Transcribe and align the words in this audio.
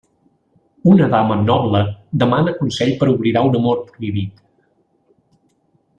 Una 0.93 1.09
dama 1.11 1.35
noble 1.41 1.83
demana 2.25 2.55
consell 2.63 2.95
per 3.03 3.11
oblidar 3.17 3.47
un 3.51 3.61
amor 3.61 3.85
prohibit. 3.91 4.45